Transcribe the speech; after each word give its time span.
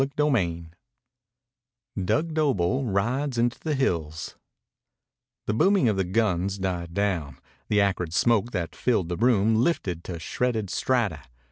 CHAPTER 0.03 0.23
XXXVIII 0.23 0.71
DUG 2.05 2.33
DOBLE 2.33 2.85
RIDES 2.85 3.37
INTO 3.37 3.59
THE 3.59 3.75
HILLS 3.75 4.35
The 5.45 5.53
booming 5.53 5.89
of 5.89 5.95
the 5.95 6.03
guns 6.03 6.57
died 6.57 6.95
down. 6.95 7.37
The 7.67 7.81
acrid 7.81 8.11
smoke 8.11 8.49
that 8.49 8.75
filled 8.75 9.09
the 9.09 9.15
room 9.17 9.57
lifted 9.57 10.03
to 10.05 10.17
shredded 10.17 10.71
strata. 10.71 11.21